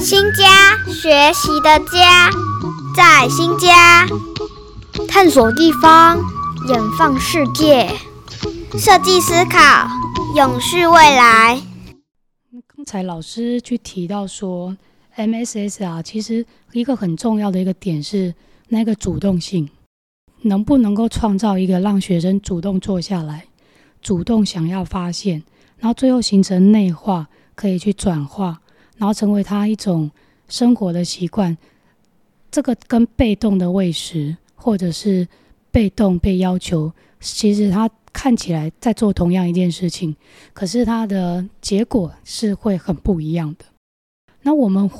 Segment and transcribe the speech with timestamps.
[0.00, 2.30] 新家，学习的家，
[2.96, 4.06] 在新家
[5.06, 6.16] 探索地方，
[6.68, 7.86] 远放世界，
[8.78, 9.86] 设计思考，
[10.34, 11.60] 永续未来。
[12.74, 14.74] 刚才老师去提到说
[15.16, 18.34] ，MSS 啊，其实一个很重要的一个点是
[18.68, 19.68] 那个主动性，
[20.40, 23.44] 能不能够创造一个让学生主动坐下来，
[24.00, 25.42] 主动想要发现，
[25.76, 28.60] 然后最后形成内化，可以去转化。
[29.00, 30.10] 然后成为他一种
[30.46, 31.56] 生活的习惯，
[32.50, 35.26] 这个跟被动的喂食，或者是
[35.70, 40.14] 被动被要求，其实他看起来在做同样一件事情，
[40.52, 43.64] 可是他的结果是会很不一样的。
[44.42, 44.90] 那我们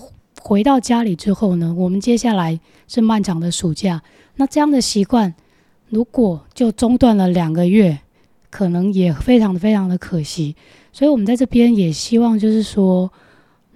[0.40, 1.74] 回到家里之后呢？
[1.76, 4.02] 我们接下来是漫长的暑假，
[4.36, 5.34] 那这样的习惯
[5.90, 7.98] 如果就中断了两个月，
[8.48, 10.56] 可能也非常的非常的可惜。
[10.90, 13.12] 所以我们在这边也希望就是说。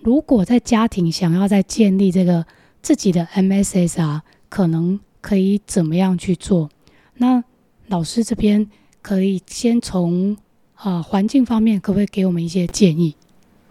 [0.05, 2.45] 如果在家庭想要再建立这个
[2.83, 4.21] 自己的 MSSR，
[4.51, 6.69] 可能可以怎么样去做？
[7.15, 7.43] 那
[7.87, 8.69] 老师这边
[9.01, 10.37] 可以先从
[10.75, 13.17] 啊环境方面，可不可以给我们一些建议？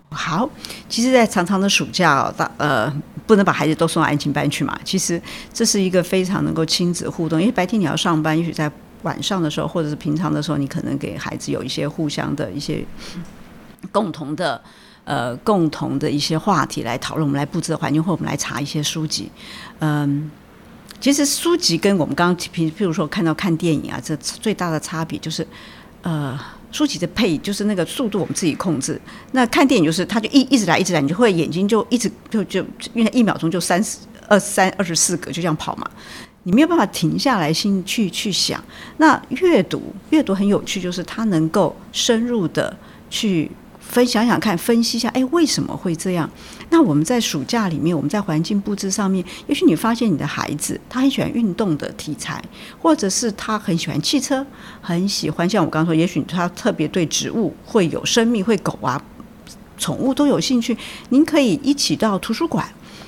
[0.09, 0.49] 好，
[0.89, 2.91] 其实，在长长的暑假，大呃
[3.27, 4.75] 不能把孩子都送到安静班去嘛。
[4.83, 5.21] 其实
[5.53, 8.71] 这是一个非常能够亲子互动，因为白天你要上班，也许在
[9.03, 12.83] 晚上的时候，或者是平常的时候，你可能给孩子有一些互相的一些
[13.91, 14.59] 共同的。
[15.05, 19.29] 呃，共同的一些话题来讨论，我们来布置的环境，或我们来查一些书籍。
[19.79, 20.31] 嗯，
[21.01, 25.45] 其实书籍跟我们刚刚譬譬如说看到看电影啊，这最大的差别就是，
[26.03, 26.39] 呃，
[26.71, 28.97] 书籍的配就是那个速度我们自己控制，
[29.33, 33.97] 那看电影就是它就一一直来一直来，你就会眼睛就一直就就因为一秒钟就三十
[34.29, 35.91] 二三二十四个就这样跑嘛，
[36.43, 38.63] 你没有办法停下来心去去想。
[38.95, 42.73] 那阅读阅读很有趣，就是它能够深入的
[43.09, 43.51] 去。
[43.93, 46.27] 分想想看，分析一下，哎，为什么会这样？
[46.71, 52.43] 那我们在暑假里面，我们在环境布置上面，也许你发现你的孩子他很喜欢运动的题材，
[52.81, 54.43] 或者是他很喜欢汽车，
[54.81, 58.99] 很喜欢像我刚刚说，也许他特别对植物会有生命，会狗啊、
[59.77, 60.75] 宠物都有兴趣。
[61.09, 62.67] 您可以一起到图书馆。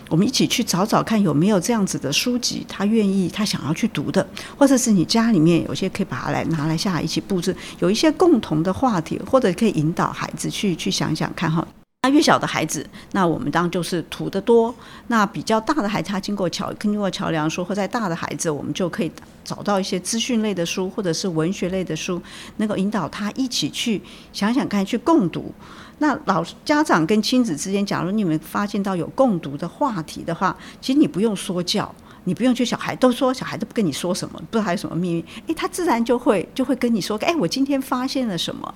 [0.09, 4.25] 我们一起去找找看有没有这样子的书籍，他愿意他想要去读的，
[4.57, 11.67] 或者是你家里面有些可以把它来拿来下来一起布置，有一些共同的话题，或者可以引导孩子去去想想看哈。
[12.03, 14.71] 那越小的孩子，那我们当就是图的多；
[15.07, 19.11] 那比较大的孩子，他经过桥经过桥梁书，或在大的孩子，我们就可以
[19.43, 22.21] 找到一些资讯类的书，或者是文学类的书，
[22.57, 23.99] 能够引导他一起去
[24.31, 25.51] 想想看，去共读。
[25.99, 31.93] 那老家长跟亲子之间，假如你们发现到有共读的话题的话，其实你不用说教，
[32.25, 38.73] 你不用去小孩都说小孩都不跟你说什么，不知道还有什么秘密，诶，他自然就会就会跟你说，诶，我今天发现了什么。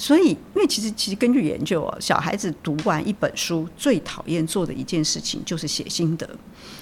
[0.00, 6.26] 所以，因为其实其实根据研究哦，小孩子读完一本书，最讨厌做的一件事情就是写心得。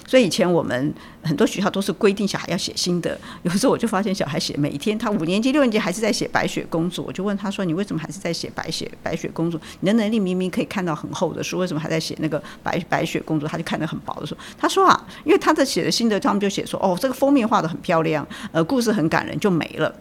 [0.06, 9.59] 所以以前我们很多学校都是规定小孩要写心得， 有时候我就发现小孩写每一天，他五年级、六年级还是在写白雪公主，我就问他说：“你为什么还是在写白雪白雪公主？
[9.81, 13.49] 你的能力明明可以看到很厚的书，为什么还在写那个白 白雪公主？
[13.49, 19.93] 他就看得很薄的书。”他说啊，因为他的写的心得，他们就写说：“哦，这个封面画的很漂亮，呃，故事很感人，就没了。”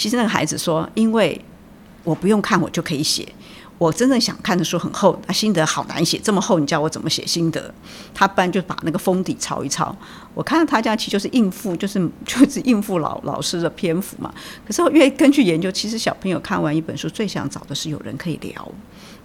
[0.00, 1.40] 其实那个孩子说：“因为
[2.04, 3.26] 我不用看，我就可以写。”
[3.76, 7.74] 我真正想看的书很厚，他心得好难写，这么厚，你叫我怎么写心得？
[8.14, 9.94] 他不然就把那个封底抄一抄。
[10.32, 14.32] 我看到他家其实就是应付，就是 就是应付老老师的篇幅嘛。
[14.64, 18.72] 可是因为根据研究，其实小朋友看完一本书，最想找的是有人可以聊。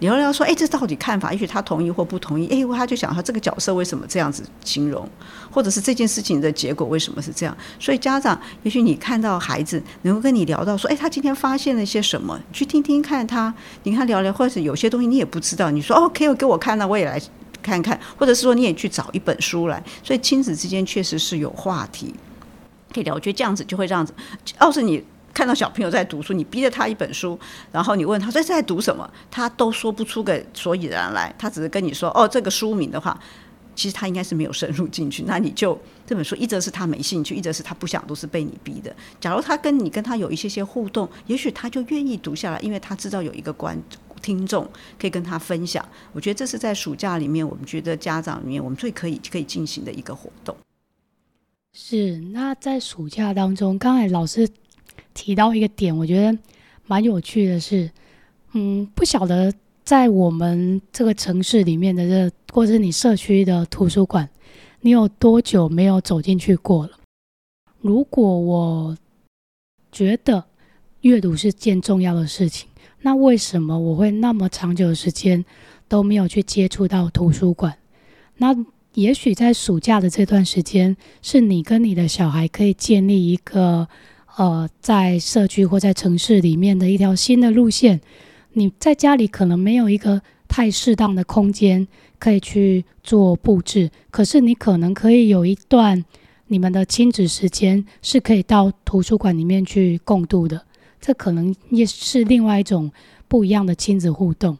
[0.00, 1.30] 聊聊说，哎，这到底看法？
[1.32, 2.46] 也许他同意或不同意。
[2.48, 5.08] 哎，他就想说，这个角色为什么这样子形容，
[5.50, 7.56] 或者是这件事情的结果为什么是这样？
[7.78, 12.40] 所以家长，也许你看到孩子能够跟你聊到说，哎，他今天发现了些什么？
[12.52, 17.20] 去听听看他，你看聊聊，或者有些东西你也不知道，你说哦，可以给我看，那我也来
[17.62, 17.98] 看看。
[18.16, 19.82] 或者是说，你也去找一本书来。
[20.02, 22.14] 所以亲子之间确实是有话题
[22.94, 23.14] 可以聊。
[23.14, 24.14] 我觉得这样子就会这样子。
[24.60, 25.04] 要是你。
[25.32, 27.38] 看到小朋友在读书，你逼着他一本书，
[27.70, 31.32] 然后你问他这在读什么，他都说不出个所以然来。
[31.38, 33.18] 他只是跟你说哦，这个书名的话，
[33.76, 35.22] 其实他应该是没有深入进去。
[35.26, 38.94] 那你就这本书，一则是他没兴趣，一则是他不想读，是被你逼的。
[39.20, 43.80] 假如他跟你跟他有一些些互动，也许他就愿意读下来，因为他知道有一个观
[44.20, 44.68] 听众
[45.00, 45.82] 可以跟他分享。
[46.12, 50.56] 我觉得这是在暑假里面，我们觉得家长里面我们最可以可以进行的一个活动。
[51.72, 54.48] 是那在暑假当中，刚才老师。
[55.14, 56.38] 提到一个点，我觉得
[56.86, 57.90] 蛮有趣的是，
[58.52, 59.52] 嗯，不晓得
[59.84, 64.28] 在我们这个城市里面的这，或是你社区的图书馆，
[64.80, 66.92] 你有多久没有走进去过了？
[67.80, 68.96] 如果我
[69.90, 70.44] 觉得
[71.00, 72.68] 阅读是件重要的事情，
[73.02, 75.44] 那为什么我会那么长久的时间
[75.88, 77.76] 都没有去接触到图书馆？
[78.36, 78.54] 那
[78.94, 83.88] 也许在暑假的这段时间，是你跟你的小孩可以建立一个
[84.40, 88.00] 呃，在社区或在城市里面的一条新的路线。
[88.54, 91.86] 你在家里可能没有一个太适当的空间
[92.18, 96.02] 可以去做布置，可是你可能可以有一段
[96.46, 100.64] 你们的亲子时间是可以到图书馆里面去共度的。
[101.02, 102.90] 这可能也是另外一种
[103.28, 104.56] 不一样的亲子互动。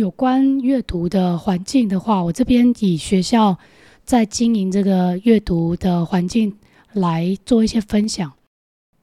[0.00, 3.56] 有关阅读的环境的话，我这边以学校
[4.04, 6.56] 在经营这个阅读的环境
[6.92, 8.32] 来做一些分享。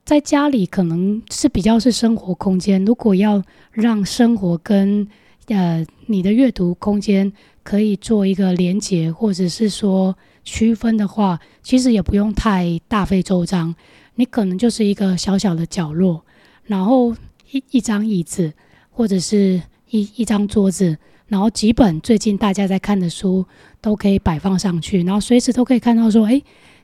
[0.04, 5.08] 在家里可能是比较是生活空间，如果要让生活跟
[5.48, 7.32] 呃你的阅读空间
[7.64, 13.74] 可以做一个连接，或者是说区分的话，其实也不用太大费周章。
[14.16, 16.26] 你可能就是一个小小的角落。
[16.64, 17.16] 然后
[17.52, 18.54] 一一张椅子，
[18.92, 20.98] 或者是一一张桌子，
[21.28, 23.46] 然后几本最近大家在看的书
[23.82, 26.42] 都可以摆放上去，然后随时都可以看到说，哎，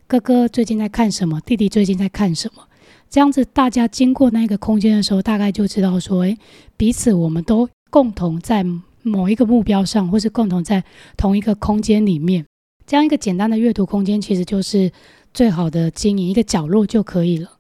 [0.08, 2.67] 哥哥最近在看什么，弟弟最近在看什么，
[3.10, 6.38] 这样子大家经过那个空间的时候，大概就知道说，哎，
[6.76, 8.66] 彼此我们都共同在
[9.02, 10.84] 某一个目标上，或是共同在
[11.16, 12.46] 同一个空间里面，
[12.86, 14.92] 这样一个简单的阅读空间，其实就是
[15.34, 17.52] 最好的经营一个角落就可以了。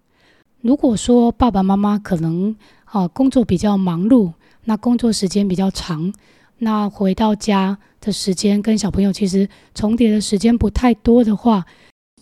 [0.62, 4.34] 如果说爸爸妈妈可能啊工作比较忙碌，
[4.66, 6.12] 那工作时间比较长，
[6.58, 11.66] 那回到家的时间跟小朋友其实重叠的时间不太多的话，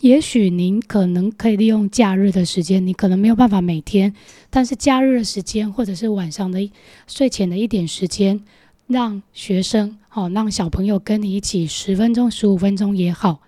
[0.02, 4.14] 也许您可能可以利用假日的时间，你可能没有办法每天，
[4.50, 6.70] 但是假日的时间或者是晚上的
[7.08, 8.42] 睡前的一点时间，
[8.88, 13.40] 让学生哦让小朋友跟你一起十分钟、十五分钟也好。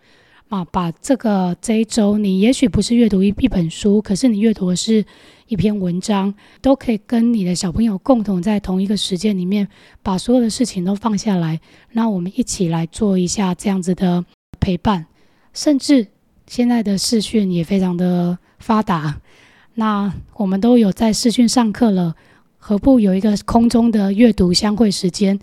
[0.50, 5.04] 啊，把这个这一周，你也许不是阅读一一本书，可是你阅读的是
[5.48, 9.68] 一篇文章，都可以跟你的小朋友共同在同一个时间里面，
[10.02, 11.60] 把所有的事情都放下来，
[11.92, 14.24] 那我们一起来做一下这样子的
[14.58, 15.08] 陪伴。
[15.54, 16.08] 甚至
[16.48, 19.20] 现在的视讯也非常的发达，
[19.76, 22.16] 那我们都有在视讯上课了，
[22.58, 25.40] 何不有一个空中的阅读相会时间？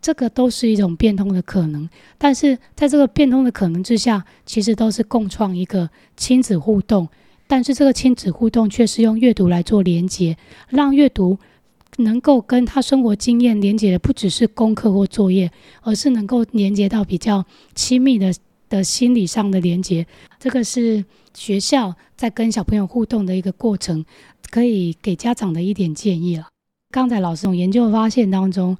[0.00, 7.08] 这个都是一种变通的可能，但是在这个变通的可能之下，其实都是共创一个亲子互动。
[7.48, 10.36] 但是这个亲子互动却是用阅读来做连接，
[10.68, 11.38] 让阅读
[11.98, 15.50] 能够跟他生活经验连接的不只是功课或作业，
[15.82, 17.44] 而是能够连接到比较
[17.74, 18.32] 亲密的
[18.68, 20.06] 的心理上的连接。
[20.38, 21.04] 这个是
[21.34, 24.04] 学校在跟小朋友互动的一个过程，
[24.50, 26.48] 可以给家长的一点建议了。
[26.90, 28.76] 刚才老师从研究发现当中。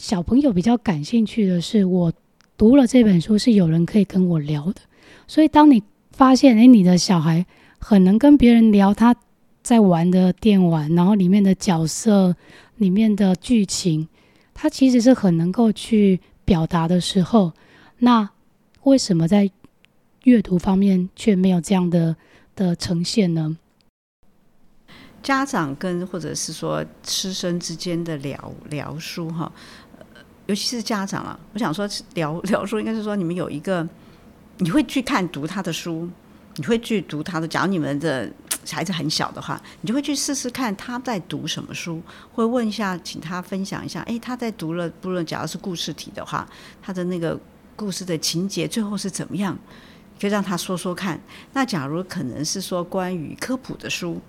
[0.00, 2.12] 小朋友比较感兴趣的是，我
[2.56, 4.80] 读了这本书是有人可以跟我聊的。
[5.26, 5.82] 所以，当你
[6.12, 7.44] 发现，诶，你的小孩
[7.80, 9.16] 很能跟别人聊他
[9.60, 12.36] 在玩的电玩，然后里面的角色、
[12.76, 14.06] 里面的剧情，
[14.54, 17.52] 他其实是很能够去表达的时候，
[17.98, 18.30] 那
[18.88, 19.50] 为什么在
[20.24, 22.16] 阅读方面却没有这样的
[22.56, 23.56] 的呈现呢？
[25.22, 29.50] 家长跟或者是说师生之间的聊聊书，哈。
[30.46, 33.86] 尤其是家长啊，我想说聊 聊书，应该是说你们有一个，
[34.56, 36.08] 你会去看读他的书，
[36.56, 37.46] 你会去读他的。
[37.46, 38.32] 假如你们的
[38.70, 42.00] 孩子很小的话，你就会去试试看他在读什么书，
[42.32, 44.00] 会问一下，请他分享一下。
[44.02, 46.48] 哎，他在读了，不论假如是故事体的话，
[46.80, 47.38] 他的那个
[47.78, 49.56] 故事的情节最后是怎么样，
[50.18, 51.20] 就让他说说看。
[51.52, 54.20] 那假如可能是说关于科普的书。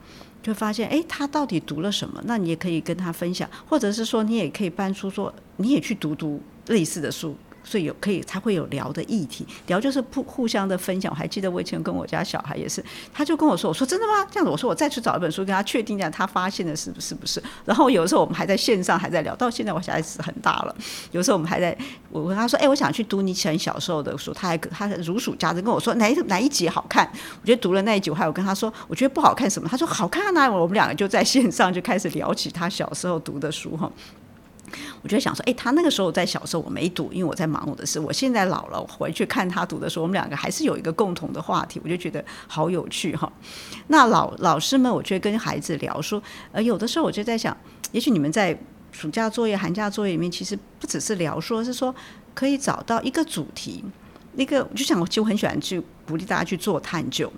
[0.41, 2.23] 就发现，哎，他到底读了什么？
[2.25, 7.35] 那你也可以跟他分享，或者是说，你也可以搬出说，你也去读读类似的书。
[7.63, 11.11] 所以有可以才会有聊的议题，聊就是互互相的分享。
[11.11, 14.25] 我还记得我以前跟我家小孩也是，他就跟我说：“我说真的吗？
[14.31, 20.75] 这样子，我说我再去找一本书，跟他确定一下他发现的是不是不是。”然后有时候我们还在线上还在聊，到现在我小孩子很大了，
[21.11, 21.77] 有时候我们还在，
[22.09, 27.09] 我跟他说：“哎，我想去读你以前小时候的书。”他还他如数家珍跟我说哪一哪一集好看。
[27.41, 29.67] 我觉得读了那一集，我还有跟他说，我觉得不好看什么？
[29.69, 30.49] 他说好看啊！
[30.49, 33.91] 我们两个就在线上就开始聊起他小时候读的书哈。
[35.01, 37.99] 我就想说，哎，他那个时候在小时候我没读，因为我在忙我的事。
[37.99, 43.31] 我现在老了，回去看他读的时候，我们两个还是有一个共同的话题，我就觉得好有趣哈。
[43.87, 46.21] 那老老师们，我觉跟孩子聊说，
[46.51, 47.55] 呃，有的时候我就在想，
[47.91, 48.57] 也许你们在
[48.91, 51.93] 暑假作业、寒假作业里面，其实不只是聊说，是说
[52.33, 53.83] 可以找到一个主题，
[54.33, 57.31] 那个我就想，我其实我很喜欢去鼓励大家去做探究。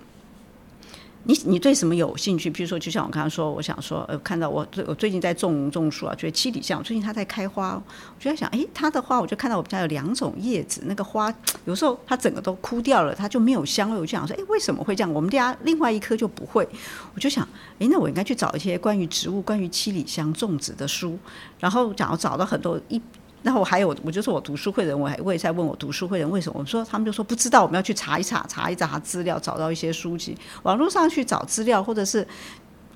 [1.24, 2.50] 你你对什么有兴趣？
[2.50, 11.32] 比如说，就像我刚刚说，我想说，呃，看到我最我最近在种种树啊，觉得七里香最近它在开花，我就在想，哎，它的花，我就看到我们家有两种叶子，那个花
[11.64, 13.96] 有时候它整个都枯掉了，它就没有香味。
[13.96, 15.12] 我就想说，哎，为什么会这样？
[15.12, 16.68] 我们家另外一棵就不会。
[17.14, 17.46] 我就想，
[17.78, 21.18] 哎，那我应该去找一些关于植物、关于七里香种植的书，
[21.60, 23.00] 然后假如找到很多一。
[23.42, 26.60] 然后我还有，我就说我读书会人，我还我也在问我读书会人为什么？
[26.60, 32.26] 我说他们就说不知道，我们要去查一查，查一查资料，找到一些书籍，网络上去找资料，或者是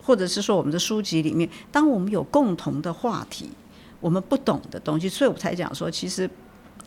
[0.02, 3.50] 或者是说我们的书籍里面，当我们有共同的话题，
[4.00, 6.30] 我们不懂的东西，所以我才讲说，其实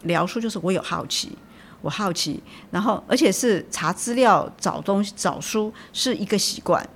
[0.04, 1.38] 聊书就是我有好奇，
[1.82, 6.88] 我好奇，然后而且是查资料、找东西、找书是一个习惯。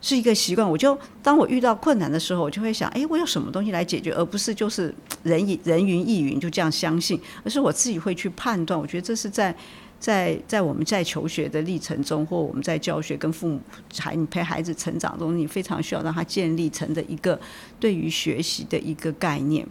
[0.00, 8.78] 是一个习惯，我就当我遇到困难的时候，我就会想，哎，我有什么东西来解决，而不是就是人云人云亦云就这样相信，而是我自己会去判断。
[8.78, 9.54] 我觉得这是在
[9.98, 13.60] 在在我们在求学的历程中，或我们在教学跟父母
[13.98, 17.40] 孩陪孩子成长中，你非常需要让他建立成的一个
[17.80, 19.66] 对于学习的一个概念。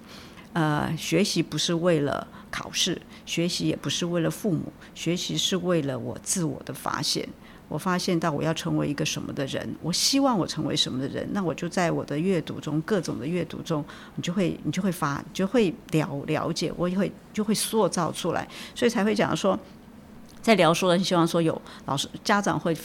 [0.53, 7.27] 呃，学习不是为了考试，学习也不是为了父母，学习是为了我自我的发现。
[7.67, 13.83] 我发现到我要成为一个什么的人，我希望我成为什么的人，那我就在我的阅读中，各种的阅读中，
[14.15, 19.59] 你就会你就会发，你就会了了解，我也会就会塑造出来，所以才会讲说，
[20.43, 22.77] 在聊书的希望说有老师家长会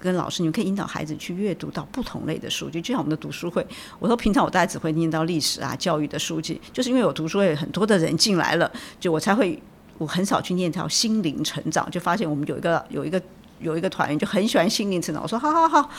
[0.00, 3.64] 跟老师，你们可以引导孩子去阅读到不同类的书籍，就像我们的读书会，
[3.98, 9.62] 我说平常我大概只会念到历史啊、教育的书籍，就是因为我读书会很多的人进来了，就我才会
[9.98, 13.22] 我很少去念到心灵成长，就发现我们有一个有一个。
[13.62, 15.90] 有一个团员就很喜欢心灵成长，我说好好好，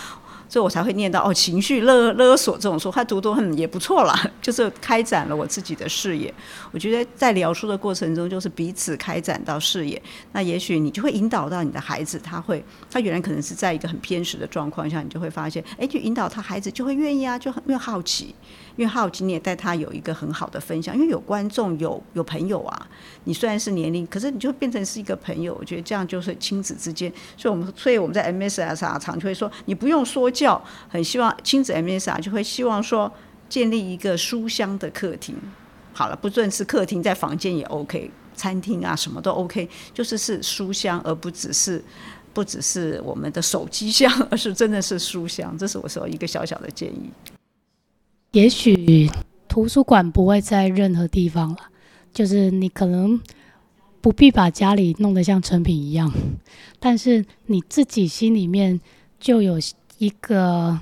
[0.54, 6.32] 所以我才会念到哦，情绪勒勒索这种说，他读读很也不错啦， 就是开展了我自己的视野。
[6.72, 10.00] 我觉得在聊书的过程中，就是彼此开展到视野。
[10.32, 18.36] 那也许你就会引导到你的孩子，他会他原来可能是在一个很偏食的状况下，你就会发现，哎，就引导他孩子就会愿意啊，就很因为好奇。
[18.76, 22.88] 因为好奇，你也带他有一个很好的分享，因为有观众，有有朋友啊。
[23.26, 25.56] 你虽然是年龄，可是你就变成是一个朋友。
[25.60, 27.12] 我觉得这样就是亲子之间。
[27.38, 30.30] 所以我们所以我们在 MSSR 常就会说，你不用说，
[30.90, 33.12] 很希望亲子 MSR 就会希望说
[33.48, 35.36] 建立一个书香的客厅。
[35.94, 41.84] 好了，不论是客厅，在房间也 OK，餐厅啊什么都 OK，就是是书香，而不只是
[42.34, 45.56] 不只是我们的手机香， 而是真的是书香。
[45.56, 47.12] 这是我说一个小小的建议。
[48.32, 49.08] 也许
[49.48, 51.58] 图书馆不会在任何地方了，
[52.12, 53.22] 就是你可能
[54.02, 56.12] 不必把家里弄得像成品一样，
[56.80, 58.82] 但是你自己心里面
[59.20, 59.60] 就有
[59.98, 60.80] 一个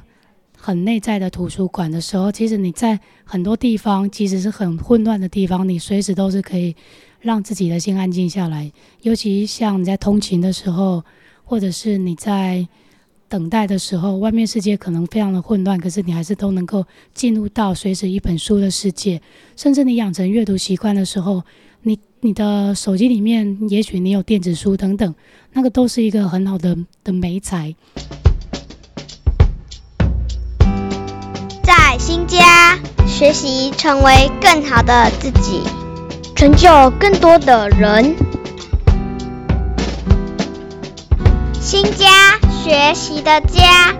[0.57, 6.75] 很内在的图书馆的时候，其实你在很多地方，即使是很混乱的地方，你随时都是可以
[7.19, 8.71] 让自己的心安静下来。
[9.01, 11.03] 尤其像你在通勤的时候，
[11.43, 12.67] 或者是你在。
[13.31, 19.21] 等待的时候，外面世界可能非常的混乱，可是你还是都能够进入到随时一本书的世界。
[19.55, 21.41] 甚至你养成阅读习惯的时候，
[21.83, 25.15] 你你的手机里面也许你有电子书等等，
[25.53, 27.73] 那个都是一个很好的的美材。
[32.11, 32.77] 新家
[33.07, 35.61] 学习，成为更好的自己，
[36.35, 38.17] 成就更多的人。
[41.61, 42.09] 新家。
[42.65, 43.95] 学习的家。